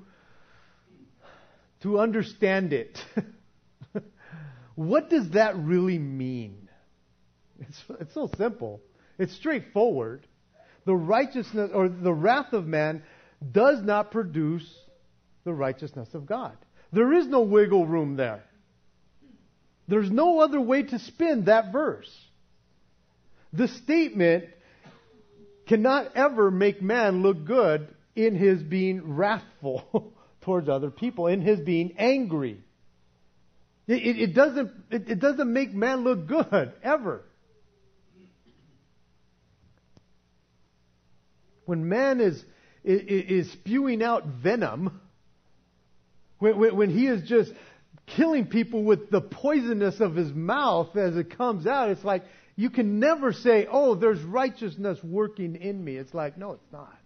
[1.83, 2.99] to understand it.
[4.75, 6.69] what does that really mean?
[7.61, 8.81] It's, it's so simple.
[9.19, 10.27] It's straightforward.
[10.85, 13.03] The righteousness or the wrath of man
[13.53, 14.69] does not produce
[15.45, 16.57] the righteousness of God.
[16.93, 18.43] There is no wiggle room there.
[19.93, 22.11] There's no other way to spin that verse.
[23.53, 24.47] The statement
[25.67, 31.61] cannot ever make man look good in his being wrathful towards other people, in his
[31.61, 32.59] being angry.
[33.87, 37.25] It, it, it doesn't, it, it doesn't make man look good, ever.
[41.67, 42.43] When man is,
[42.83, 45.03] is, is spewing out venom,
[46.39, 47.53] when, when, when he is just
[48.17, 52.25] killing people with the poisonous of his mouth as it comes out, it's like
[52.57, 55.97] you can never say, oh, there's righteousness working in me.
[55.97, 56.97] It's like, no, it's not.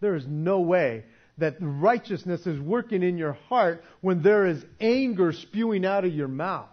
[0.00, 1.04] There is no way
[1.38, 6.28] that righteousness is working in your heart when there is anger spewing out of your
[6.28, 6.68] mouth.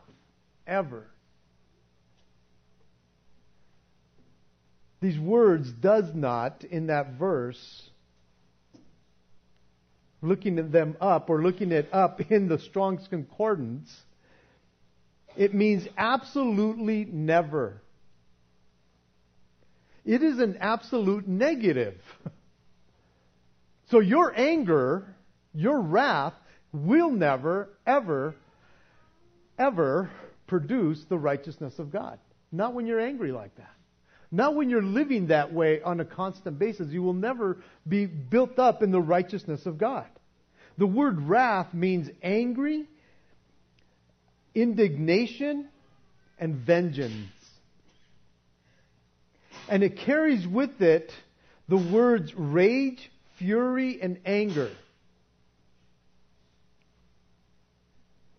[0.65, 1.07] Ever.
[5.01, 7.89] These words does not, in that verse,
[10.27, 13.89] looking at them up or looking it up in the Strong's Concordance,
[15.35, 17.81] it means absolutely never.
[20.05, 21.99] It is an absolute negative.
[23.89, 25.15] So your anger,
[25.53, 26.33] your wrath,
[26.73, 28.35] will never, ever,
[29.57, 30.09] ever
[30.45, 32.19] produce the righteousness of God.
[32.51, 33.71] Not when you're angry like that.
[34.29, 36.89] Not when you're living that way on a constant basis.
[36.89, 40.07] You will never be built up in the righteousness of God.
[40.77, 42.85] The word wrath means angry,
[44.53, 45.67] indignation,
[46.39, 47.31] and vengeance.
[49.69, 51.11] And it carries with it
[51.67, 54.69] the words rage, fury, and anger.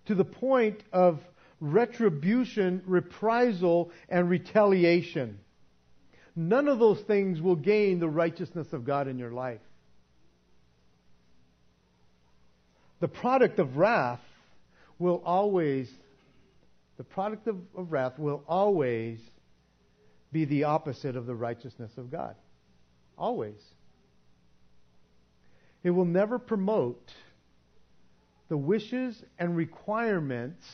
[0.06, 1.20] To the point of
[1.60, 5.38] retribution, reprisal, and retaliation.
[6.34, 9.60] None of those things will gain the righteousness of God in your life.
[13.00, 14.20] The product of wrath
[14.98, 15.88] will always,
[16.96, 19.20] the product of, of wrath will always
[20.32, 22.34] be the opposite of the righteousness of God.
[23.16, 23.60] Always.
[25.82, 27.12] It will never promote
[28.48, 30.66] the wishes and requirements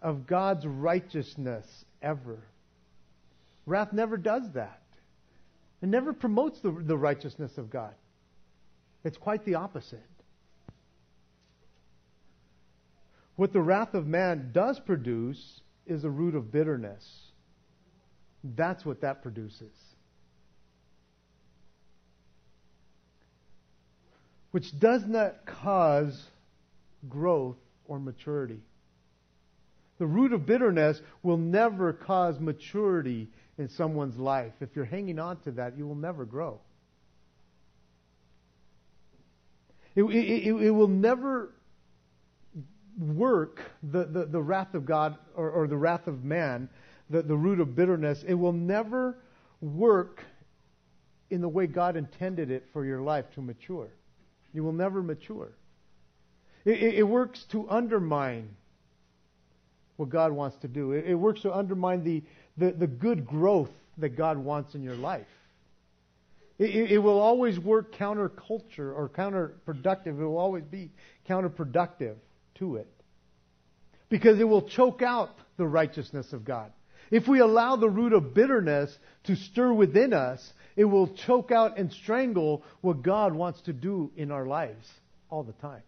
[0.00, 1.66] of God's righteousness
[2.00, 2.38] ever.
[3.66, 4.80] Wrath never does that.
[5.82, 7.94] It never promotes the, the righteousness of God.
[9.04, 10.09] It's quite the opposite.
[13.40, 17.02] What the wrath of man does produce is a root of bitterness.
[18.44, 19.72] That's what that produces.
[24.50, 26.22] Which does not cause
[27.08, 28.60] growth or maturity.
[29.96, 34.52] The root of bitterness will never cause maturity in someone's life.
[34.60, 36.60] If you're hanging on to that, you will never grow.
[39.94, 41.54] It, it, it, will never
[42.98, 46.68] work the, the, the wrath of God or, or, the wrath of man,
[47.08, 48.24] the, the root of bitterness.
[48.26, 49.16] It will never
[49.60, 50.24] work
[51.30, 53.88] in the way God intended it for your life to mature.
[54.52, 55.50] You will never mature.
[56.64, 58.48] It, it works to undermine
[59.96, 60.92] what God wants to do.
[60.92, 62.22] It, it works to undermine the,
[62.56, 65.26] the, the good growth that God wants in your life.
[66.58, 70.08] It, it, will always work counterculture or counterproductive.
[70.08, 70.90] It will always be
[71.28, 72.16] counterproductive
[72.60, 72.88] to it.
[74.08, 76.72] Because it will choke out the righteousness of God.
[77.10, 81.76] If we allow the root of bitterness to stir within us, it will choke out
[81.76, 84.86] and strangle what God wants to do in our lives
[85.28, 85.82] all the time.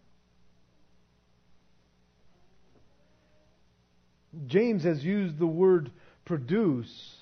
[4.47, 5.91] James has used the word
[6.25, 7.15] produce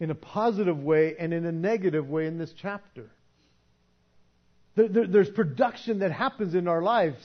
[0.00, 3.10] in a positive way and in a negative way in this chapter.
[4.74, 7.16] There, there, there's production that happens in our lives.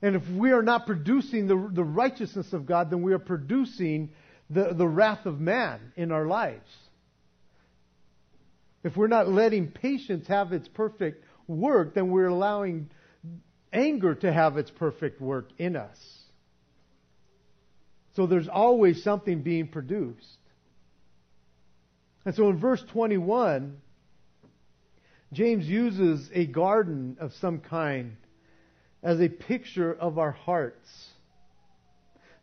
[0.00, 4.10] And if we are not producing the, the righteousness of God, then we are producing
[4.48, 6.68] the, the wrath of man in our lives.
[8.84, 12.90] If we're not letting patience have its perfect work, then we're allowing
[13.72, 15.98] anger to have its perfect work in us.
[18.14, 20.38] So there's always something being produced.
[22.24, 23.76] And so in verse 21,
[25.32, 28.16] James uses a garden of some kind
[29.02, 31.08] as a picture of our hearts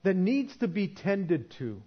[0.03, 1.82] that needs to be tended to.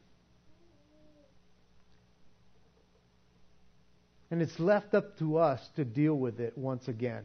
[4.31, 7.25] And it's left up to us to deal with it once again.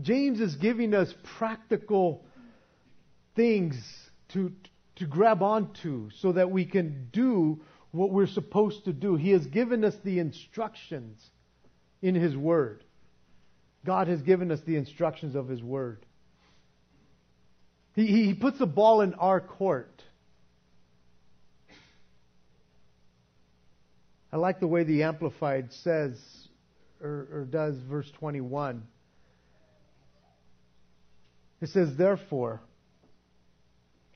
[0.00, 2.24] James is giving us practical
[3.36, 3.76] things
[4.30, 4.52] to,
[4.96, 7.60] to grab onto so that we can do
[7.92, 9.14] what we're supposed to do.
[9.14, 11.22] He has given us the instructions
[12.02, 12.83] in His Word.
[13.84, 16.04] God has given us the instructions of His Word.
[17.94, 20.02] He, he puts the ball in our court.
[24.32, 26.18] I like the way the Amplified says
[27.00, 28.82] or, or does verse 21.
[31.60, 32.60] It says, therefore,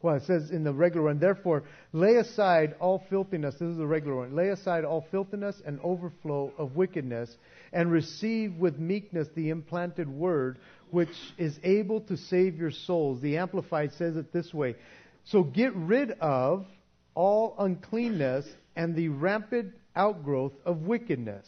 [0.00, 3.54] well, it says in the regular one, therefore, lay aside all filthiness.
[3.54, 4.36] This is the regular one.
[4.36, 7.36] Lay aside all filthiness and overflow of wickedness,
[7.72, 10.58] and receive with meekness the implanted word,
[10.90, 13.20] which is able to save your souls.
[13.20, 14.76] The Amplified says it this way
[15.24, 16.66] So get rid of
[17.14, 18.46] all uncleanness
[18.76, 21.46] and the rampant outgrowth of wickedness.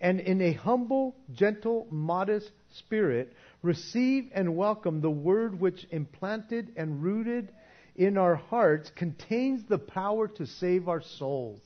[0.00, 7.02] And in a humble, gentle, modest spirit, receive and welcome the word which implanted and
[7.02, 7.52] rooted
[7.94, 11.60] in our hearts contains the power to save our souls.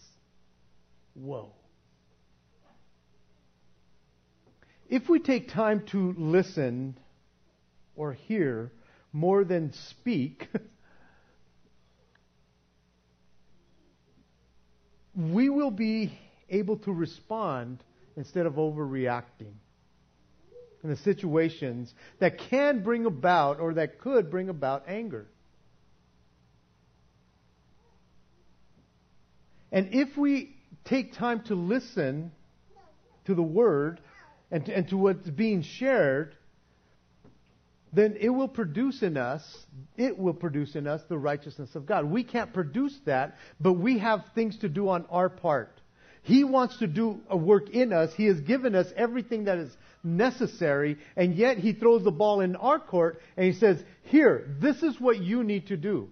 [1.14, 1.53] Whoa.
[4.88, 6.99] If we take time to listen
[7.97, 8.70] or hear
[9.12, 10.49] more than speak,
[15.16, 16.16] we will be
[16.51, 17.82] able to respond
[18.16, 19.55] instead of overreacting
[20.87, 25.26] in the situations that can bring about or that could bring about anger.
[29.72, 32.30] And if we take time to listen
[33.24, 34.01] to the word
[34.53, 36.37] and to, and to what's being shared,
[37.93, 39.43] then it will produce in us,
[39.97, 42.05] it will produce in us the righteousness of God.
[42.05, 45.80] We can't produce that, but we have things to do on our part.
[46.22, 48.12] He wants to do a work in us.
[48.14, 49.76] He has given us everything that is
[50.07, 54.82] necessary, and yet He throws the ball in our court and He says, Here, this
[54.82, 56.09] is what you need to do.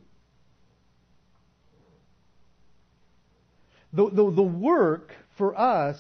[3.92, 5.99] The, the, the work for us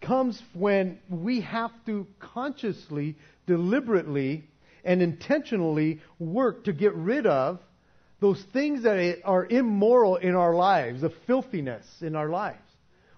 [0.00, 4.44] comes when we have to consciously, deliberately,
[4.84, 7.60] and intentionally work to get rid of
[8.20, 12.58] those things that are immoral in our lives, the filthiness in our lives.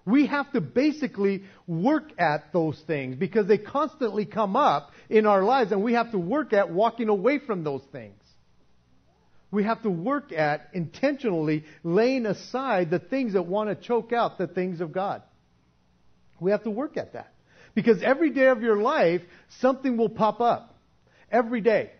[0.05, 5.43] We have to basically work at those things because they constantly come up in our
[5.43, 8.15] lives and we have to work at walking away from those things.
[9.51, 14.37] We have to work at intentionally laying aside the things that want to choke out
[14.37, 15.23] the things of God.
[16.39, 17.33] We have to work at that.
[17.73, 19.21] Because every day of your life,
[19.59, 20.75] something will pop up.
[21.31, 21.91] Every day.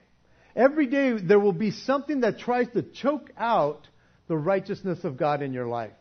[0.55, 3.87] Every day there will be something that tries to choke out
[4.27, 5.91] the righteousness of God in your life.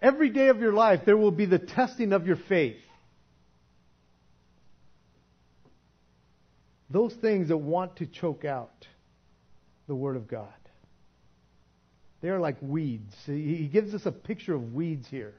[0.00, 2.76] Every day of your life there will be the testing of your faith.
[6.90, 8.86] Those things that want to choke out
[9.86, 10.48] the Word of God.
[12.20, 13.14] They are like weeds.
[13.26, 15.34] He gives us a picture of weeds here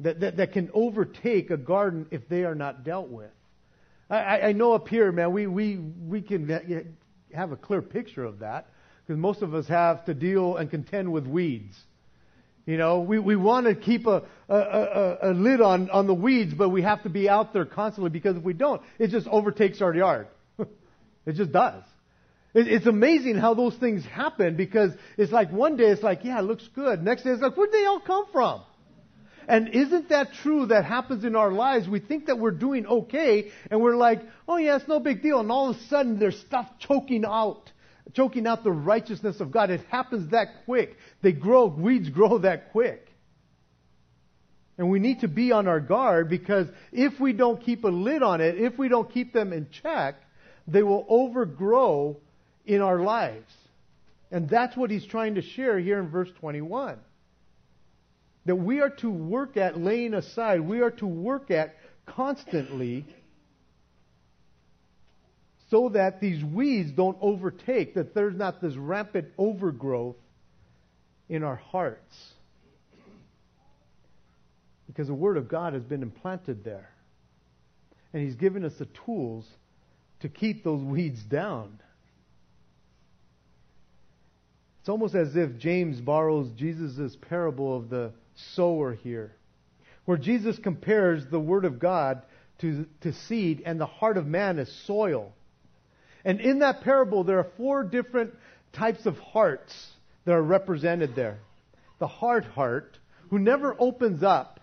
[0.00, 3.30] that, that, that can overtake a garden if they are not dealt with.
[4.10, 6.86] I, I know up here, man, we, we, we can
[7.32, 8.68] have a clear picture of that
[9.06, 11.74] because most of us have to deal and contend with weeds.
[12.66, 16.14] You know, we, we want to keep a, a, a, a lid on, on the
[16.14, 19.26] weeds, but we have to be out there constantly because if we don't, it just
[19.26, 20.28] overtakes our yard.
[20.58, 21.82] it just does.
[22.54, 26.38] It, it's amazing how those things happen because it's like one day it's like, yeah,
[26.38, 27.02] it looks good.
[27.02, 28.62] Next day it's like, where'd they all come from?
[29.46, 31.86] And isn't that true that happens in our lives?
[31.86, 35.40] We think that we're doing okay, and we're like, oh yeah, it's no big deal.
[35.40, 37.70] And all of a sudden, there's stuff choking out,
[38.12, 39.70] choking out the righteousness of God.
[39.70, 40.96] It happens that quick.
[41.22, 43.08] They grow, weeds grow that quick.
[44.76, 48.22] And we need to be on our guard because if we don't keep a lid
[48.22, 50.16] on it, if we don't keep them in check,
[50.66, 52.16] they will overgrow
[52.66, 53.52] in our lives.
[54.30, 56.98] And that's what he's trying to share here in verse 21
[58.46, 61.76] that we are to work at laying aside, we are to work at
[62.06, 63.06] constantly
[65.74, 70.14] so that these weeds don't overtake, that there's not this rampant overgrowth
[71.28, 72.14] in our hearts.
[74.86, 76.90] Because the Word of God has been implanted there.
[78.12, 79.48] And He's given us the tools
[80.20, 81.80] to keep those weeds down.
[84.78, 88.12] It's almost as if James borrows Jesus' parable of the
[88.54, 89.34] sower here,
[90.04, 92.22] where Jesus compares the Word of God
[92.60, 95.32] to, to seed and the heart of man as soil.
[96.24, 98.34] And in that parable, there are four different
[98.72, 99.74] types of hearts
[100.24, 101.38] that are represented there.
[101.98, 102.98] The hard heart,
[103.30, 104.60] who never opens up.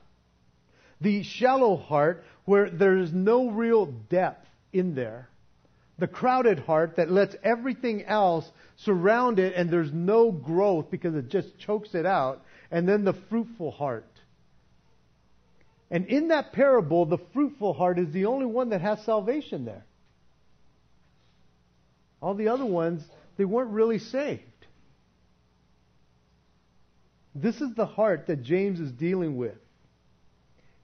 [1.00, 5.30] The shallow heart, where there's no real depth in there
[6.02, 11.30] the crowded heart that lets everything else surround it and there's no growth because it
[11.30, 14.10] just chokes it out, and then the fruitful heart.
[15.92, 19.86] And in that parable, the fruitful heart is the only one that has salvation there.
[22.22, 23.04] All the other ones,
[23.38, 24.44] they weren't really saved.
[27.34, 29.58] This is the heart that James is dealing with.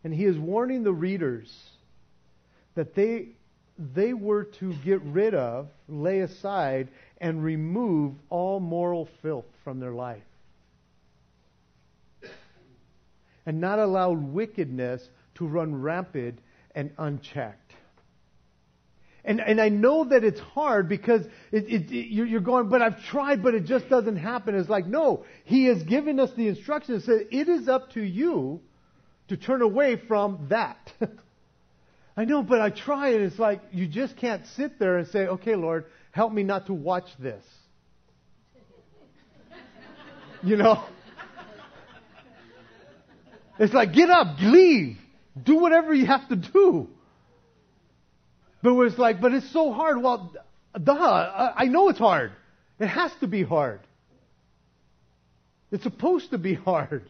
[0.03, 1.51] And he is warning the readers
[2.75, 3.29] that they
[3.77, 6.87] they were to get rid of, lay aside,
[7.19, 10.23] and remove all moral filth from their life.
[13.45, 16.39] And not allow wickedness to run rampant
[16.73, 17.66] and unchecked.
[19.27, 23.03] And, and I know that it's hard because it, it, it, you're, going, but I've
[23.03, 24.55] tried, but it just doesn't happen.
[24.55, 27.03] It's like, no, He has given us the instructions.
[27.03, 28.61] Said it is up to you
[29.27, 30.77] to turn away from that.
[32.17, 35.27] I know, but I try and it's like you just can't sit there and say,
[35.27, 37.43] okay, Lord, help me not to watch this.
[40.43, 40.83] You know?
[43.59, 44.97] It's like, get up, leave,
[45.43, 46.89] do whatever you have to do.
[48.61, 50.01] But it's like, but it's so hard.
[50.01, 50.33] Well,
[50.81, 52.31] duh, I know it's hard.
[52.79, 53.81] It has to be hard.
[55.71, 57.03] It's supposed to be hard.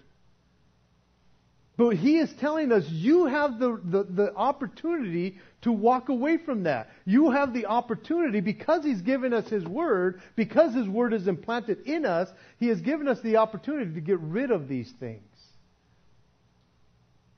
[1.78, 6.64] But he is telling us you have the, the, the, opportunity to walk away from
[6.64, 6.90] that.
[7.06, 11.82] You have the opportunity because he's given us his word, because his word is implanted
[11.86, 12.30] in us,
[12.60, 15.22] he has given us the opportunity to get rid of these things.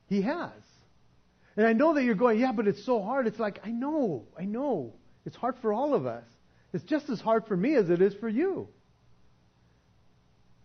[0.08, 0.52] He has.
[1.60, 3.28] And I know that you're going, yeah, but it's so hard.
[3.28, 4.94] It's like, I know, I know.
[5.26, 6.24] It's hard for all of us.
[6.72, 8.70] It's just as hard for me as it is for you.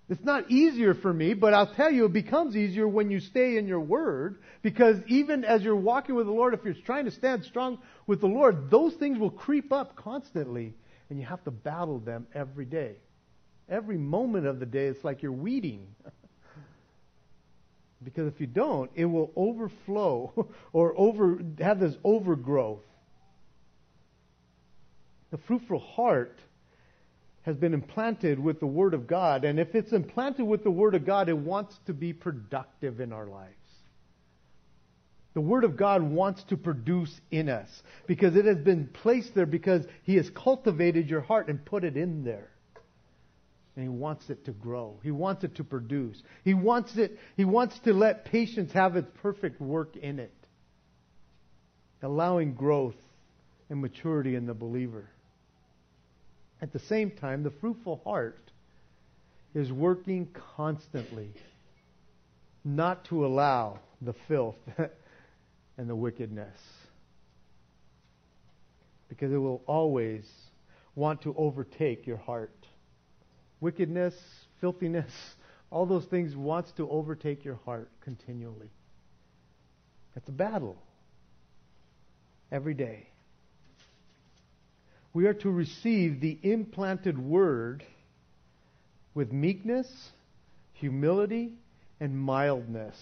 [0.08, 3.56] It's not easier for me, but I'll tell you, it becomes easier when you stay
[3.56, 7.10] in your word, because even as you're walking with the Lord, if you're trying to
[7.10, 10.74] stand strong with the Lord, those things will creep up constantly,
[11.10, 12.92] and you have to battle them every day.
[13.68, 15.88] Every moment of the day, it's like you're weeding.
[18.04, 22.84] Because if you don't, it will overflow or over, have this overgrowth.
[25.30, 26.38] The fruitful heart
[27.42, 29.44] has been implanted with the Word of God.
[29.44, 33.12] And if it's implanted with the Word of God, it wants to be productive in
[33.12, 33.52] our lives.
[35.34, 37.68] The Word of God wants to produce in us
[38.06, 41.96] because it has been placed there because He has cultivated your heart and put it
[41.96, 42.50] in there.
[43.76, 44.98] And He wants it to grow.
[45.02, 46.22] He wants it to produce.
[46.44, 50.34] He wants it, He wants to let patience have its perfect work in it,
[52.02, 52.96] allowing growth
[53.70, 55.08] and maturity in the believer.
[56.60, 58.50] At the same time, the fruitful heart
[59.54, 61.30] is working constantly
[62.64, 64.56] not to allow the filth
[65.78, 66.58] and the wickedness.
[69.08, 70.24] Because it will always
[70.94, 72.66] want to overtake your heart.
[73.60, 74.14] Wickedness,
[74.60, 75.12] filthiness,
[75.70, 78.70] all those things wants to overtake your heart continually.
[80.16, 80.76] It's a battle
[82.52, 83.08] every day
[85.14, 87.84] we are to receive the implanted word
[89.14, 89.86] with meekness,
[90.74, 91.52] humility,
[92.00, 92.96] and mildness.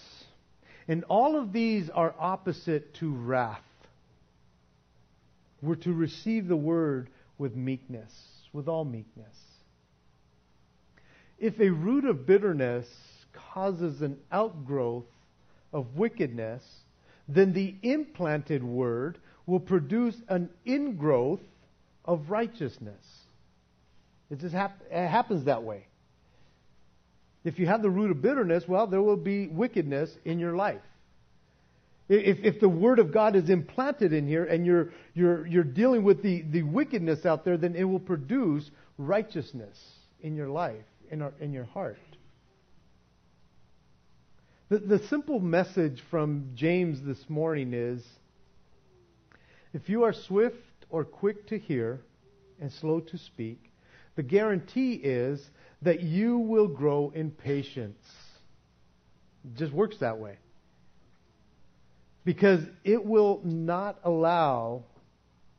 [0.87, 3.59] And all of these are opposite to wrath.
[5.61, 8.13] We're to receive the word with meekness,
[8.53, 9.35] with all meekness.
[11.43, 12.87] If a root of bitterness
[13.33, 15.03] causes an outgrowth
[15.73, 16.63] of wickedness,
[17.27, 21.41] then the implanted word will produce an ingrowth
[22.05, 23.03] of righteousness.
[24.31, 25.85] It just hap- it happens that way.
[27.43, 30.79] If you have the root of bitterness, well, there will be wickedness in your life.
[32.07, 36.05] If, if the Word of God is implanted in here and you're, you're, you're dealing
[36.05, 39.77] with the, the wickedness out there, then it will produce righteousness
[40.21, 41.97] in your life, in, our, in your heart.
[44.69, 48.03] The, the simple message from James this morning is
[49.73, 50.57] if you are swift
[50.89, 52.01] or quick to hear
[52.59, 53.71] and slow to speak,
[54.15, 55.39] the guarantee is
[55.83, 58.03] that you will grow in patience.
[59.45, 60.37] It just works that way.
[62.25, 64.83] Because it will not allow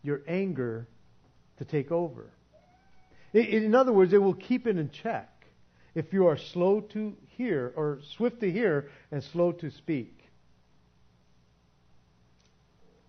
[0.03, 0.89] your anger
[1.59, 2.27] to take over.
[3.33, 5.34] In other words, it will keep it in check.
[5.95, 10.25] If you are slow to hear, or swift to hear and slow to speak.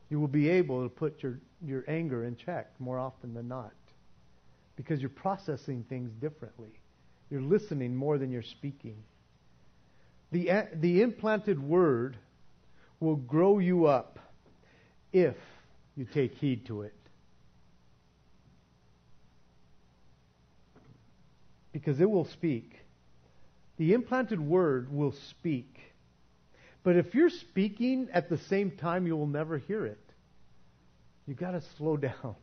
[0.09, 3.73] You will be able to put your, your anger in check more often than not
[4.75, 6.79] because you're processing things differently.
[7.29, 8.95] You're listening more than you're speaking.
[10.31, 12.17] The, the implanted word
[12.99, 14.19] will grow you up
[15.13, 15.35] if
[15.95, 16.94] you take heed to it.
[21.75, 22.79] Because it will speak.
[23.75, 25.77] The implanted word will speak.
[26.83, 29.99] But if you're speaking at the same time, you will never hear it.
[31.27, 32.35] You've got to slow down.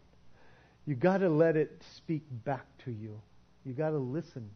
[0.85, 3.23] You've got to let it speak back to you.
[3.65, 4.51] You've got to listen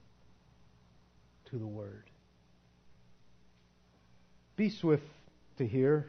[1.47, 2.05] to the word.
[4.57, 5.09] Be swift
[5.57, 6.07] to hear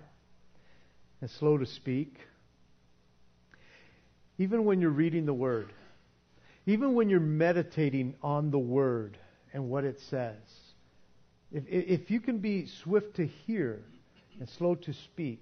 [1.22, 2.18] and slow to speak.
[4.38, 5.72] Even when you're reading the word,
[6.68, 9.18] even when you're meditating on the word
[9.53, 10.36] and what it says,
[11.49, 13.82] if, if you can be swift to hear
[14.38, 15.41] and slow to speak,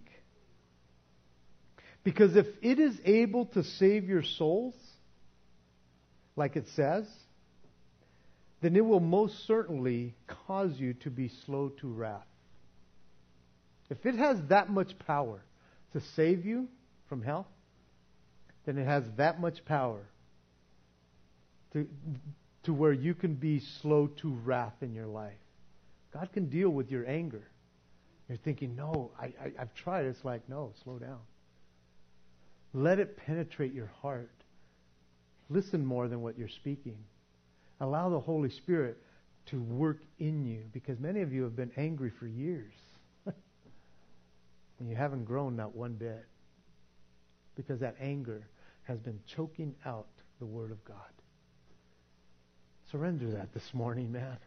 [2.03, 4.75] because if it is able to save your souls,
[6.35, 7.05] like it says,
[8.61, 10.13] then it will most certainly
[10.45, 12.21] cause you to be slow to wrath.
[13.89, 15.41] If it has that much power
[15.93, 16.67] to save you
[17.09, 17.47] from hell,
[18.67, 20.01] then it has that much power
[22.63, 25.33] to, where you can be slow to wrath in your life.
[26.13, 27.47] God can deal with your anger.
[28.27, 30.05] You're thinking, no, I, I, I've tried.
[30.05, 31.19] It's like, no, slow down.
[32.73, 34.31] Let it penetrate your heart.
[35.49, 36.97] Listen more than what you're speaking.
[37.79, 38.97] Allow the Holy Spirit
[39.47, 42.73] to work in you because many of you have been angry for years.
[43.25, 46.25] and you haven't grown not one bit
[47.55, 48.47] because that anger
[48.83, 50.07] has been choking out
[50.39, 50.97] the Word of God.
[52.95, 54.37] Surrender that this morning, man.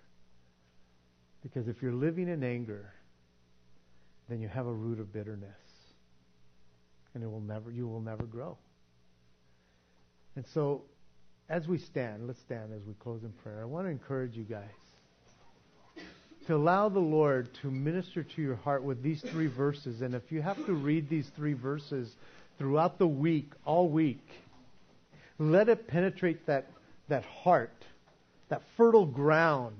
[1.43, 2.95] Because if you're living in anger,
[4.31, 5.51] then you have a root of bitterness.
[7.13, 8.57] And it will never you will never grow.
[10.35, 10.81] And so
[11.51, 13.61] as we stand, let's stand as we close in prayer.
[13.61, 14.65] I want to encourage you guys
[16.47, 20.01] to allow the Lord to minister to your heart with these three verses.
[20.01, 22.15] And if you have to read these three verses
[22.57, 24.27] throughout the week, all week,
[25.39, 26.71] let it penetrate that,
[27.09, 27.75] that heart,
[28.49, 29.77] that fertile ground,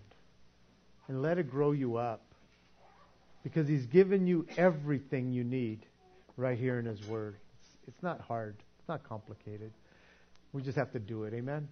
[1.09, 2.23] and let it grow you up.
[3.43, 5.87] Because He's given you everything you need
[6.37, 7.37] right here in His Word.
[7.61, 9.73] It's, it's not hard, it's not complicated.
[10.53, 11.35] We just have to do it.
[11.35, 11.69] Amen?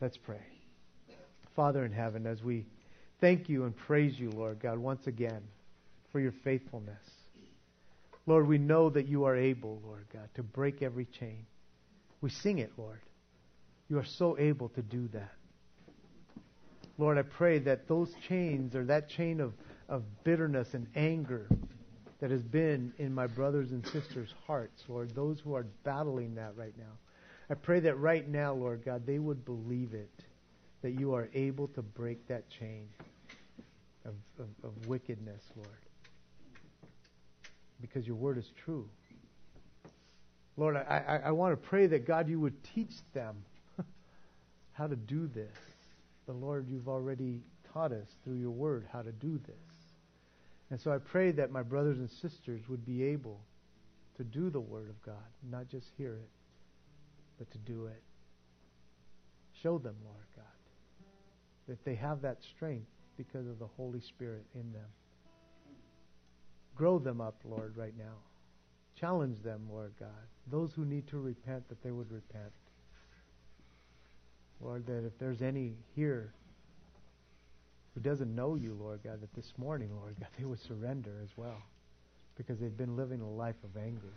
[0.00, 0.40] Let's pray.
[1.56, 2.66] Father in heaven, as we
[3.20, 5.42] thank you and praise you, Lord God, once again
[6.12, 7.02] for your faithfulness.
[8.26, 11.46] Lord, we know that you are able, Lord God, to break every chain.
[12.20, 13.00] We sing it, Lord.
[13.88, 15.32] You are so able to do that.
[16.96, 19.52] Lord, I pray that those chains or that chain of,
[19.88, 21.48] of bitterness and anger
[22.20, 26.56] that has been in my brothers and sisters' hearts, Lord, those who are battling that
[26.56, 26.92] right now,
[27.50, 30.10] I pray that right now, Lord God, they would believe it,
[30.82, 32.88] that you are able to break that chain
[34.06, 35.68] of, of, of wickedness, Lord.
[37.80, 38.88] Because your word is true.
[40.56, 43.36] Lord, I, I, I want to pray that, God, you would teach them
[44.74, 45.56] how to do this.
[46.26, 47.40] But, Lord, you've already
[47.72, 49.56] taught us through your word how to do this.
[50.70, 53.40] And so I pray that my brothers and sisters would be able
[54.16, 55.14] to do the word of God,
[55.50, 56.28] not just hear it
[57.38, 58.02] but to do it.
[59.62, 60.44] Show them, Lord God,
[61.68, 64.88] that they have that strength because of the Holy Spirit in them.
[66.74, 68.14] Grow them up, Lord, right now.
[68.98, 70.08] Challenge them, Lord God.
[70.50, 72.52] Those who need to repent, that they would repent.
[74.64, 76.32] Lord, that if there's any here
[77.94, 81.30] who doesn't know you, Lord God, that this morning, Lord God, they would surrender as
[81.36, 81.62] well
[82.36, 84.14] because they've been living a life of anger.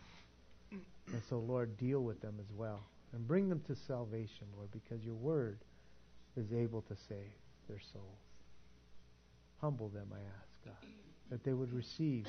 [0.72, 2.80] And so, Lord, deal with them as well
[3.14, 5.60] and bring them to salvation, Lord, because your word
[6.36, 7.32] is able to save
[7.68, 8.06] their souls.
[9.62, 10.90] Humble them, I ask, God,
[11.30, 12.28] that they would receive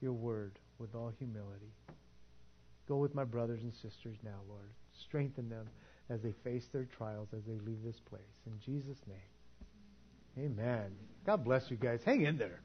[0.00, 1.72] your word with all humility.
[2.88, 4.70] Go with my brothers and sisters now, Lord.
[5.00, 5.66] Strengthen them
[6.10, 8.22] as they face their trials, as they leave this place.
[8.46, 10.96] In Jesus' name, amen.
[11.26, 12.00] God bless you guys.
[12.04, 12.60] Hang in there.